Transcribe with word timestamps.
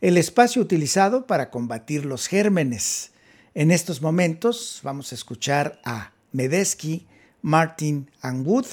el 0.00 0.16
espacio 0.16 0.62
utilizado 0.62 1.26
para 1.26 1.50
combatir 1.50 2.06
los 2.06 2.26
gérmenes. 2.26 3.12
En 3.54 3.70
estos 3.70 4.00
momentos 4.00 4.80
vamos 4.82 5.12
a 5.12 5.14
escuchar 5.14 5.80
a 5.84 6.12
Medesky, 6.32 7.06
Martin 7.42 8.10
and 8.22 8.46
Wood, 8.46 8.66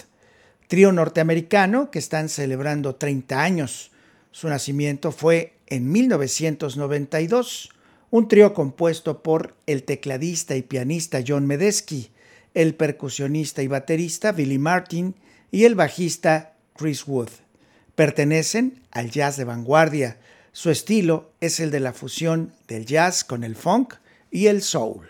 trío 0.67 0.91
norteamericano 0.91 1.91
que 1.91 1.99
están 1.99 2.29
celebrando 2.29 2.95
30 2.95 3.41
años. 3.41 3.91
Su 4.31 4.47
nacimiento 4.47 5.11
fue 5.11 5.53
en 5.67 5.91
1992, 5.91 7.71
un 8.09 8.27
trío 8.29 8.53
compuesto 8.53 9.21
por 9.21 9.55
el 9.65 9.83
tecladista 9.83 10.55
y 10.55 10.61
pianista 10.61 11.19
John 11.27 11.45
Medesky, 11.45 12.09
el 12.53 12.73
percusionista 12.75 13.61
y 13.61 13.67
baterista 13.67 14.31
Billy 14.31 14.59
Martin 14.59 15.15
y 15.51 15.65
el 15.65 15.75
bajista 15.75 16.53
Chris 16.75 17.05
Wood. 17.05 17.29
Pertenecen 17.95 18.81
al 18.91 19.11
jazz 19.11 19.35
de 19.35 19.43
vanguardia, 19.43 20.17
su 20.57 20.71
estilo 20.71 21.29
es 21.39 21.59
el 21.59 21.69
de 21.69 21.79
la 21.79 21.93
fusión 21.93 22.51
del 22.67 22.87
jazz 22.87 23.23
con 23.23 23.43
el 23.43 23.55
funk 23.55 23.93
y 24.31 24.47
el 24.47 24.63
soul. 24.63 25.07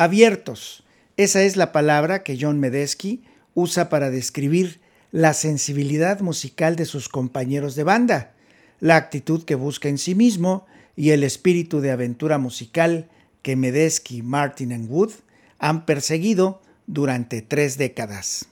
Abiertos. 0.00 0.84
Esa 1.16 1.42
es 1.42 1.56
la 1.56 1.72
palabra 1.72 2.22
que 2.22 2.38
John 2.40 2.60
Medesky 2.60 3.24
usa 3.54 3.88
para 3.88 4.10
describir 4.10 4.80
la 5.10 5.34
sensibilidad 5.34 6.20
musical 6.20 6.76
de 6.76 6.84
sus 6.84 7.08
compañeros 7.08 7.74
de 7.74 7.82
banda, 7.82 8.32
la 8.78 8.94
actitud 8.94 9.42
que 9.42 9.56
busca 9.56 9.88
en 9.88 9.98
sí 9.98 10.14
mismo 10.14 10.66
y 10.94 11.10
el 11.10 11.24
espíritu 11.24 11.80
de 11.80 11.90
aventura 11.90 12.38
musical 12.38 13.08
que 13.42 13.56
Medesky, 13.56 14.22
Martin 14.22 14.70
y 14.70 14.86
Wood 14.86 15.10
han 15.58 15.84
perseguido 15.84 16.62
durante 16.86 17.42
tres 17.42 17.76
décadas. 17.76 18.46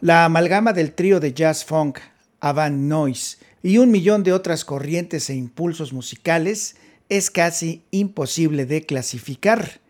La 0.00 0.24
amalgama 0.24 0.72
del 0.72 0.92
trío 0.92 1.18
de 1.18 1.34
jazz 1.34 1.64
funk 1.64 1.98
Avant 2.38 2.76
Noise 2.76 3.38
y 3.64 3.78
un 3.78 3.90
millón 3.90 4.22
de 4.22 4.32
otras 4.32 4.64
corrientes 4.64 5.28
e 5.28 5.34
impulsos 5.34 5.92
musicales 5.92 6.76
es 7.08 7.32
casi 7.32 7.82
imposible 7.90 8.64
de 8.64 8.86
clasificar. 8.86 9.80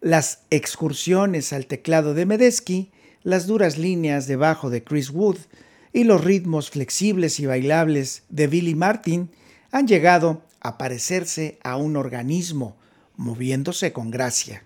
Las 0.00 0.40
excursiones 0.50 1.52
al 1.52 1.66
teclado 1.66 2.12
de 2.12 2.26
Medesky, 2.26 2.90
las 3.22 3.46
duras 3.46 3.78
líneas 3.78 4.26
de 4.26 4.34
bajo 4.34 4.68
de 4.68 4.82
Chris 4.82 5.10
Wood 5.10 5.38
y 5.92 6.02
los 6.02 6.24
ritmos 6.24 6.70
flexibles 6.70 7.38
y 7.38 7.46
bailables 7.46 8.24
de 8.30 8.48
Billy 8.48 8.74
Martin 8.74 9.30
han 9.70 9.86
llegado 9.86 10.42
a 10.60 10.76
parecerse 10.76 11.60
a 11.62 11.76
un 11.76 11.96
organismo, 11.96 12.76
moviéndose 13.16 13.92
con 13.92 14.10
gracia. 14.10 14.64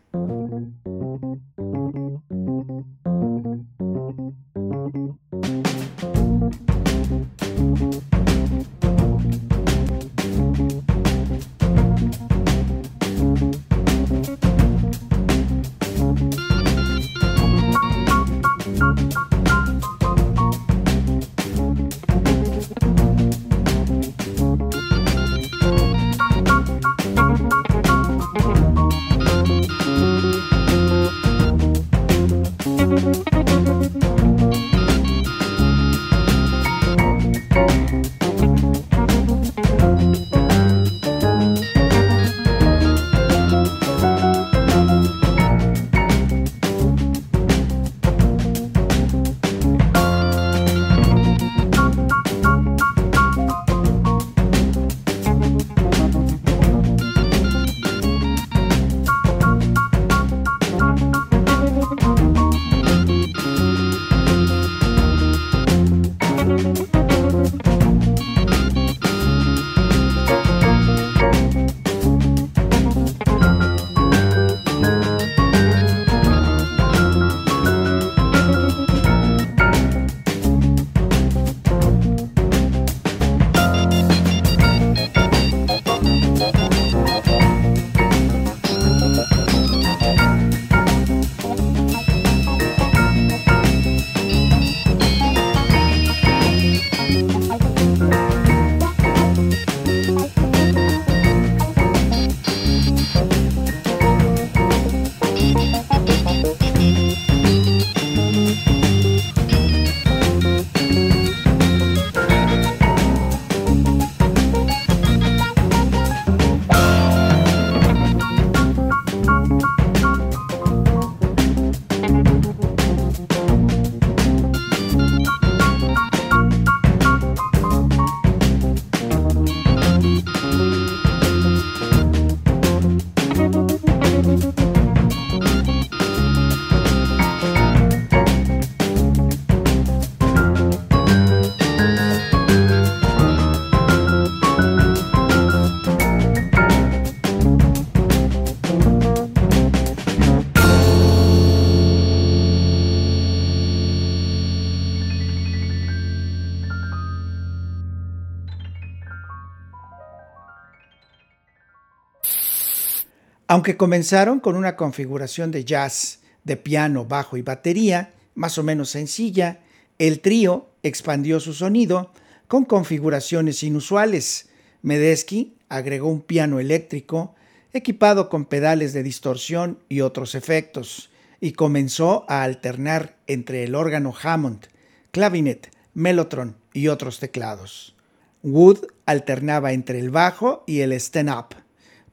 Aunque 163.56 163.78
comenzaron 163.78 164.38
con 164.38 164.54
una 164.54 164.76
configuración 164.76 165.50
de 165.50 165.64
jazz 165.64 166.18
de 166.44 166.58
piano, 166.58 167.06
bajo 167.06 167.38
y 167.38 167.42
batería, 167.42 168.12
más 168.34 168.58
o 168.58 168.62
menos 168.62 168.90
sencilla, 168.90 169.60
el 169.98 170.20
trío 170.20 170.68
expandió 170.82 171.40
su 171.40 171.54
sonido 171.54 172.12
con 172.48 172.66
configuraciones 172.66 173.62
inusuales. 173.62 174.50
Medesky 174.82 175.56
agregó 175.70 176.10
un 176.10 176.20
piano 176.20 176.60
eléctrico 176.60 177.34
equipado 177.72 178.28
con 178.28 178.44
pedales 178.44 178.92
de 178.92 179.02
distorsión 179.02 179.78
y 179.88 180.02
otros 180.02 180.34
efectos, 180.34 181.08
y 181.40 181.52
comenzó 181.52 182.26
a 182.28 182.42
alternar 182.42 183.16
entre 183.26 183.64
el 183.64 183.74
órgano 183.74 184.12
Hammond, 184.22 184.66
clavinet, 185.12 185.70
mellotron 185.94 186.58
y 186.74 186.88
otros 186.88 187.20
teclados. 187.20 187.96
Wood 188.42 188.80
alternaba 189.06 189.72
entre 189.72 189.98
el 189.98 190.10
bajo 190.10 190.62
y 190.66 190.80
el 190.80 190.92
stand-up. 190.92 191.65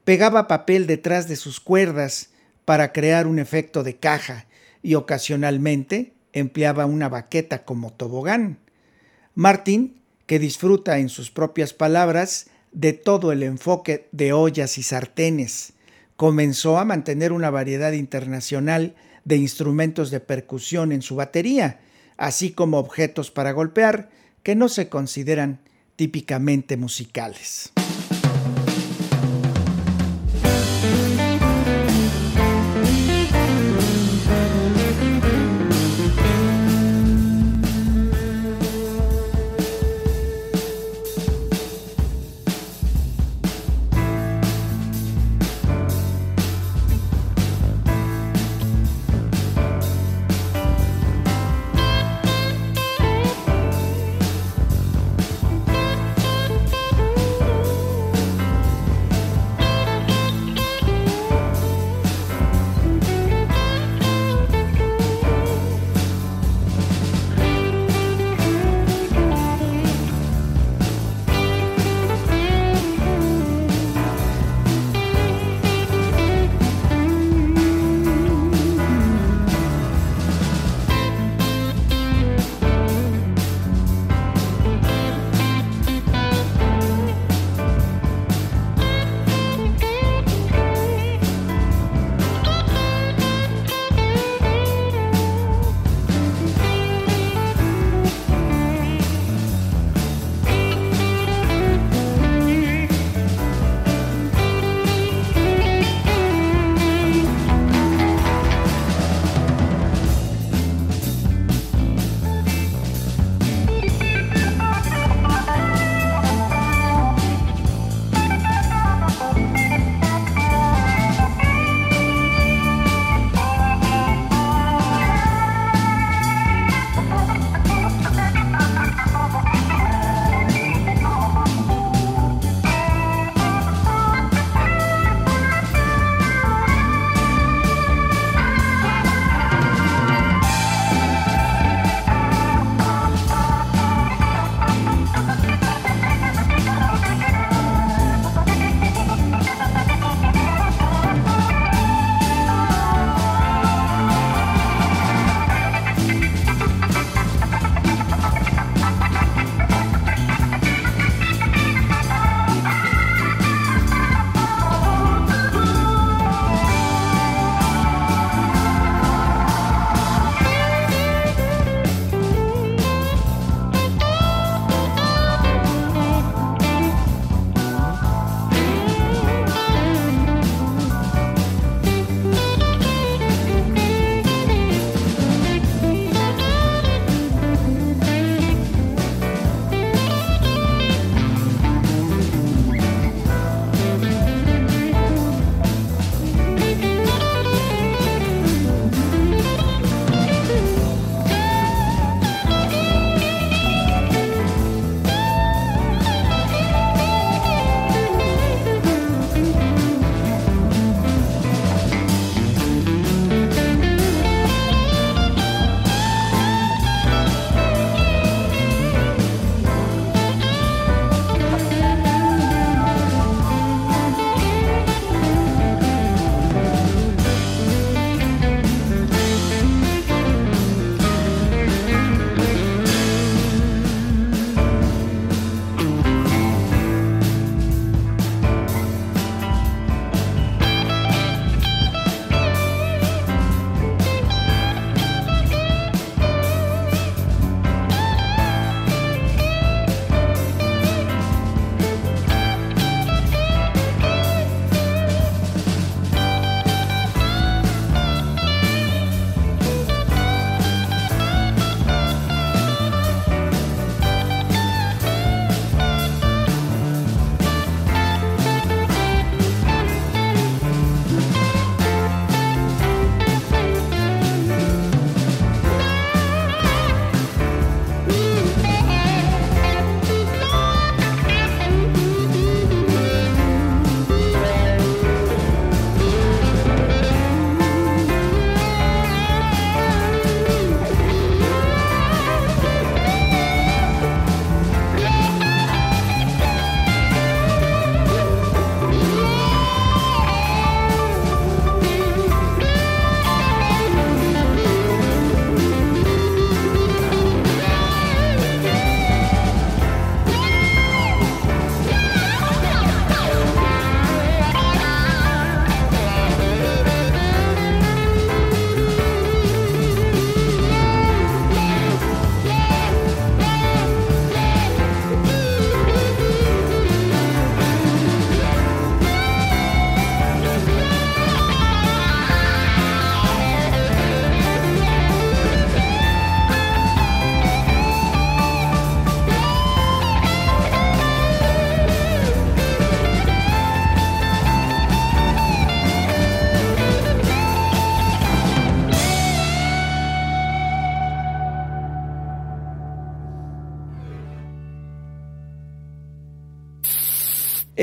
Pegaba 0.04 0.48
papel 0.48 0.86
detrás 0.86 1.28
de 1.28 1.36
sus 1.36 1.60
cuerdas 1.60 2.28
para 2.66 2.92
crear 2.92 3.26
un 3.26 3.38
efecto 3.38 3.82
de 3.82 3.96
caja 3.96 4.46
y 4.82 4.96
ocasionalmente 4.96 6.12
empleaba 6.34 6.84
una 6.84 7.08
baqueta 7.08 7.64
como 7.64 7.92
tobogán. 7.92 8.58
Martin, 9.34 10.00
que 10.26 10.38
disfruta 10.38 10.98
en 10.98 11.08
sus 11.08 11.30
propias 11.30 11.72
palabras 11.72 12.48
de 12.72 12.92
todo 12.92 13.32
el 13.32 13.42
enfoque 13.42 14.08
de 14.12 14.32
ollas 14.32 14.76
y 14.76 14.82
sartenes, 14.82 15.72
comenzó 16.16 16.78
a 16.78 16.84
mantener 16.84 17.32
una 17.32 17.50
variedad 17.50 17.92
internacional 17.92 18.94
de 19.24 19.36
instrumentos 19.36 20.10
de 20.10 20.20
percusión 20.20 20.92
en 20.92 21.00
su 21.00 21.16
batería, 21.16 21.80
así 22.18 22.50
como 22.50 22.78
objetos 22.78 23.30
para 23.30 23.52
golpear 23.52 24.10
que 24.42 24.54
no 24.54 24.68
se 24.68 24.90
consideran 24.90 25.60
típicamente 25.96 26.76
musicales. 26.76 27.72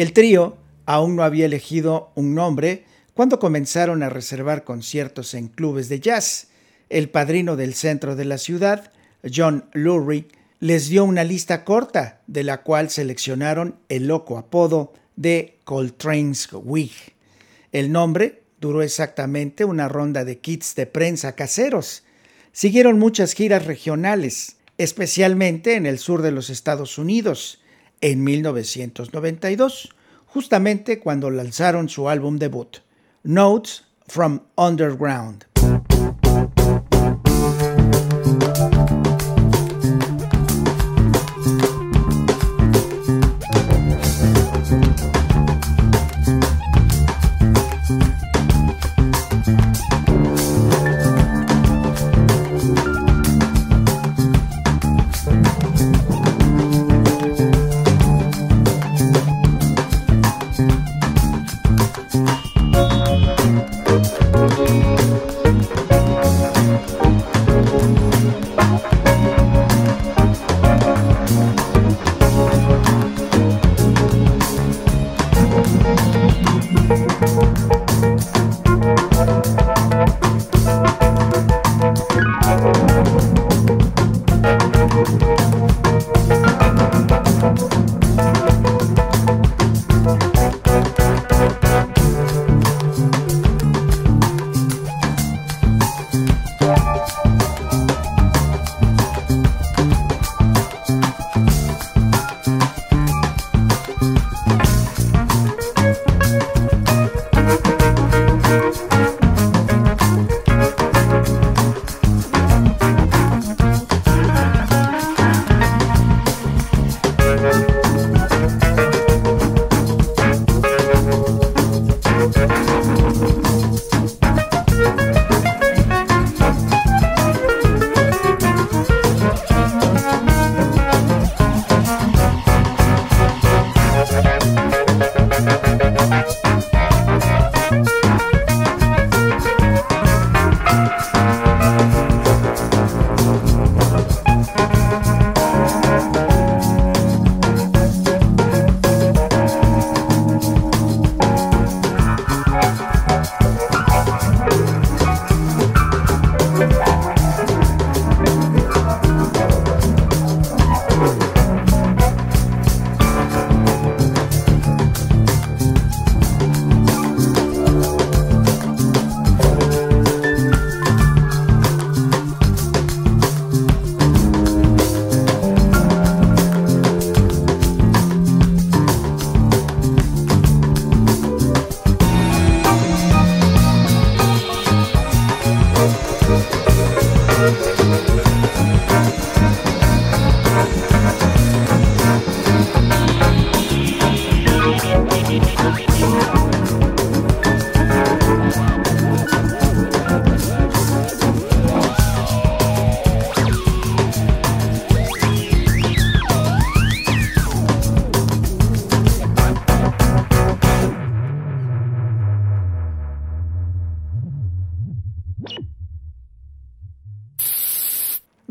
El 0.02 0.14
trío 0.14 0.58
aún 0.88 1.16
no 1.16 1.22
había 1.22 1.46
elegido 1.46 2.12
un 2.16 2.34
nombre 2.34 2.86
cuando 3.14 3.38
comenzaron 3.38 4.02
a 4.02 4.10
reservar 4.10 4.64
conciertos 4.64 5.36
en 5.36 5.48
clubes 5.48 5.90
de 5.90 6.00
jazz. 6.00 6.48
El 6.90 7.12
padrino 7.12 7.56
del 7.56 7.76
centro 7.76 8.16
de 8.16 8.26
la 8.26 8.40
ciudad, 8.40 8.92
John 9.32 9.66
Lurie, 9.74 10.26
les 10.60 10.90
dio 10.90 11.06
una 11.06 11.24
lista 11.24 11.64
corta, 11.64 12.22
de 12.26 12.44
la 12.44 12.64
cual 12.64 12.90
seleccionaron 12.90 13.76
el 13.90 14.08
loco 14.08 14.40
apodo 14.40 14.92
de 15.18 15.60
Coltrane's 15.66 16.50
Wig. 16.52 16.94
El 17.72 17.92
nombre 17.92 18.42
duró 18.60 18.82
exactamente 18.82 19.66
una 19.66 19.88
ronda 19.88 20.26
de 20.26 20.40
kits 20.40 20.74
de 20.74 20.88
prensa 20.88 21.36
caseros. 21.36 22.02
Siguieron 22.54 22.98
muchas 22.98 23.34
giras 23.34 23.68
regionales, 23.68 24.56
especialmente 24.80 25.76
en 25.76 25.86
el 25.86 26.00
sur 26.00 26.24
de 26.24 26.32
los 26.32 26.50
Estados 26.50 26.98
Unidos, 26.98 27.61
en 28.02 28.24
1992, 28.24 29.90
justamente 30.26 31.00
cuando 31.00 31.30
lanzaron 31.30 31.90
su 31.90 32.10
álbum 32.10 32.38
debut, 32.40 32.78
Notes 33.24 33.86
from 34.08 34.42
Underground. 34.56 35.51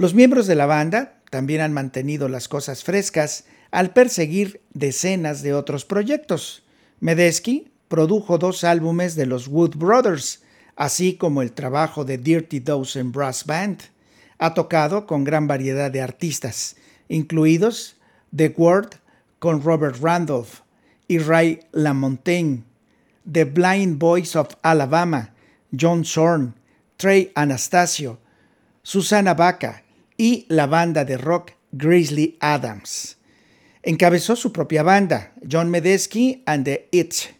Los 0.00 0.14
miembros 0.14 0.46
de 0.46 0.54
la 0.54 0.64
banda 0.64 1.20
también 1.28 1.60
han 1.60 1.74
mantenido 1.74 2.30
las 2.30 2.48
cosas 2.48 2.84
frescas 2.84 3.44
al 3.70 3.92
perseguir 3.92 4.62
decenas 4.72 5.42
de 5.42 5.52
otros 5.52 5.84
proyectos. 5.84 6.62
Medesky 7.00 7.70
produjo 7.88 8.38
dos 8.38 8.64
álbumes 8.64 9.14
de 9.14 9.26
los 9.26 9.46
Wood 9.46 9.76
Brothers, 9.76 10.40
así 10.74 11.16
como 11.16 11.42
el 11.42 11.52
trabajo 11.52 12.06
de 12.06 12.16
Dirty 12.16 12.60
Dozen 12.60 13.12
Brass 13.12 13.44
Band. 13.44 13.82
Ha 14.38 14.54
tocado 14.54 15.06
con 15.06 15.22
gran 15.22 15.46
variedad 15.46 15.90
de 15.90 16.00
artistas, 16.00 16.76
incluidos 17.10 17.96
The 18.34 18.54
Word 18.56 18.92
con 19.38 19.62
Robert 19.62 19.98
Randolph 20.00 20.60
y 21.08 21.18
Ray 21.18 21.60
LaMontagne, 21.72 22.64
The 23.30 23.44
Blind 23.44 23.98
Boys 23.98 24.34
of 24.34 24.48
Alabama, 24.62 25.34
John 25.78 26.06
Zorn, 26.06 26.54
Trey 26.96 27.32
Anastasio, 27.34 28.18
Susana 28.82 29.34
Baca 29.34 29.82
y 30.20 30.44
la 30.50 30.66
banda 30.66 31.06
de 31.06 31.16
rock 31.16 31.52
Grizzly 31.72 32.36
Adams. 32.40 33.16
Encabezó 33.82 34.36
su 34.36 34.52
propia 34.52 34.82
banda, 34.82 35.32
John 35.50 35.70
Medesky 35.70 36.42
and 36.44 36.66
the 36.66 36.90
Itch, 36.90 37.34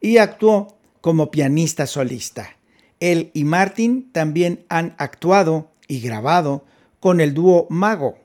y 0.00 0.16
actuó 0.16 0.76
como 1.00 1.30
pianista 1.30 1.86
solista. 1.86 2.56
Él 2.98 3.30
y 3.34 3.44
Martin 3.44 4.10
también 4.10 4.64
han 4.68 4.96
actuado 4.98 5.70
y 5.86 6.00
grabado 6.00 6.64
con 6.98 7.20
el 7.20 7.34
dúo 7.34 7.68
Mago. 7.70 8.18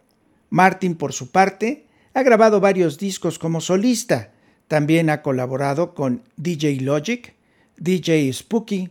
Martin, 0.49 0.95
por 0.95 1.13
su 1.13 1.29
parte, 1.29 1.85
ha 2.15 2.23
grabado 2.23 2.59
varios 2.59 2.97
discos 2.97 3.37
como 3.37 3.61
solista. 3.61 4.31
También 4.67 5.11
ha 5.11 5.21
colaborado 5.21 5.93
con 5.93 6.23
DJ 6.35 6.81
Logic, 6.81 7.35
DJ 7.77 8.33
Spooky, 8.33 8.89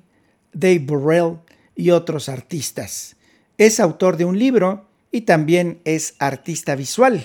Dave 0.52 0.78
Burrell 0.78 1.38
y 1.74 1.90
otros 1.90 2.28
artistas. 2.28 3.16
Es 3.56 3.80
autor 3.80 4.16
de 4.16 4.24
un 4.24 4.38
libro 4.38 4.87
y 5.10 5.22
también 5.22 5.80
es 5.84 6.14
artista 6.18 6.74
visual. 6.74 7.24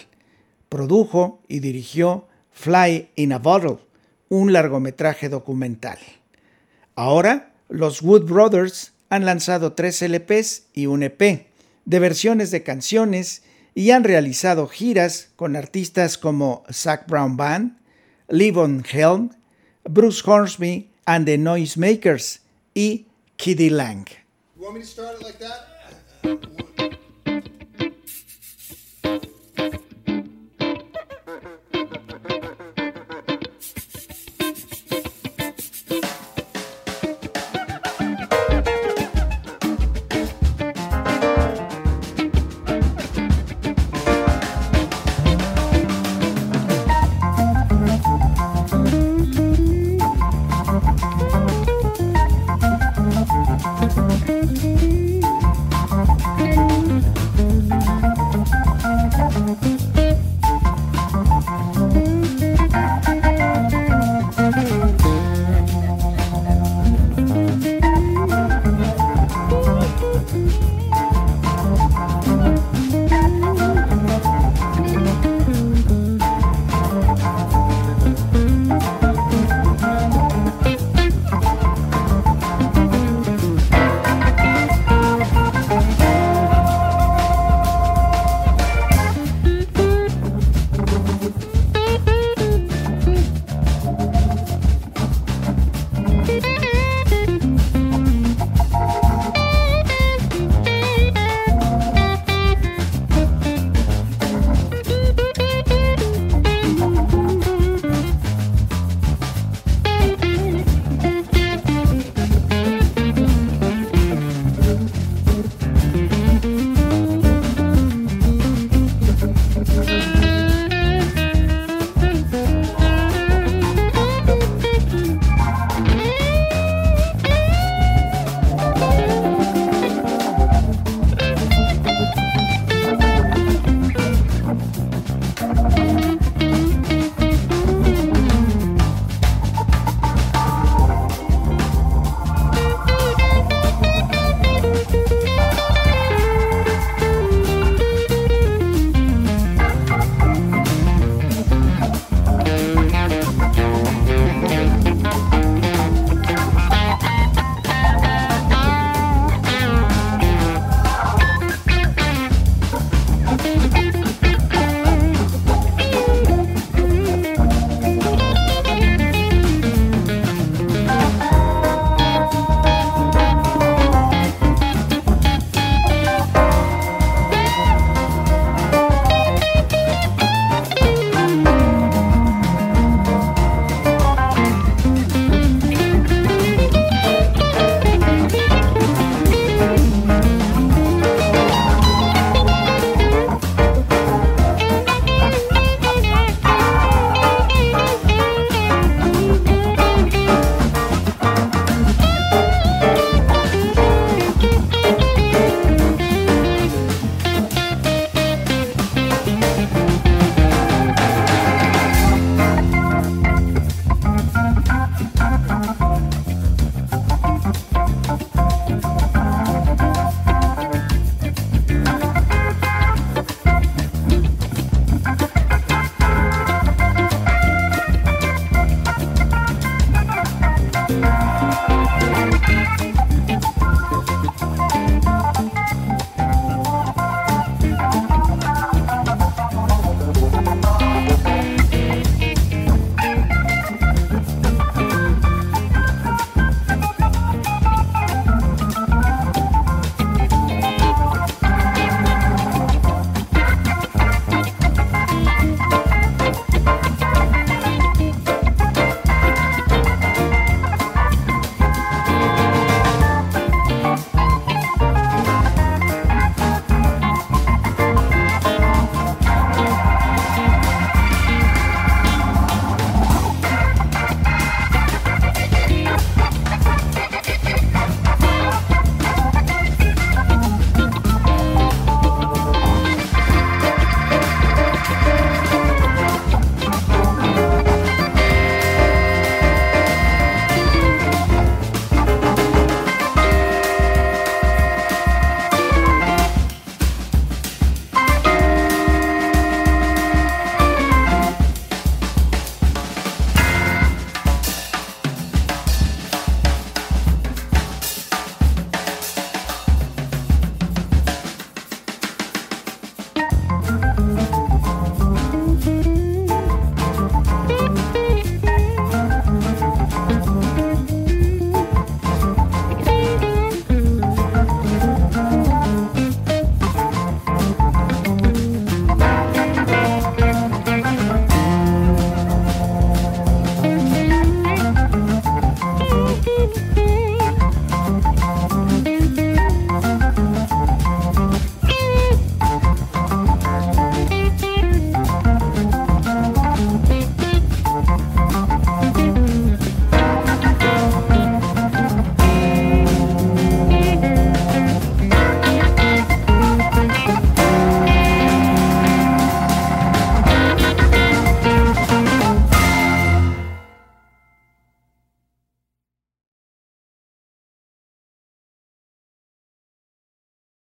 Produjo 0.69 1.41
y 1.47 1.59
dirigió 1.59 2.27
Fly 2.51 3.09
in 3.15 3.33
a 3.33 3.39
Bottle, 3.39 3.77
un 4.29 4.53
largometraje 4.53 5.29
documental. 5.29 5.97
Ahora, 6.95 7.53
los 7.69 8.01
Wood 8.01 8.25
Brothers 8.25 8.93
han 9.09 9.25
lanzado 9.25 9.73
tres 9.73 10.01
LPs 10.01 10.67
y 10.73 10.85
un 10.87 11.03
EP 11.03 11.47
de 11.85 11.99
versiones 11.99 12.51
de 12.51 12.63
canciones 12.63 13.43
y 13.75 13.91
han 13.91 14.03
realizado 14.03 14.67
giras 14.67 15.29
con 15.35 15.55
artistas 15.55 16.17
como 16.17 16.63
Zach 16.71 17.07
Brown 17.07 17.37
Band, 17.37 17.77
Levon 18.27 18.83
Helm, 18.91 19.31
Bruce 19.83 20.21
Hornsby 20.25 20.89
and 21.05 21.25
the 21.25 21.37
Noisemakers 21.37 22.41
y 22.73 23.07
Kiddy 23.37 23.69
Lang. 23.69 24.05